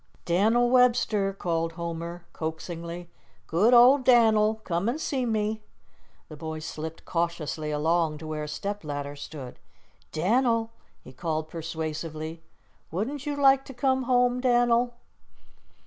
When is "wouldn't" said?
12.89-13.27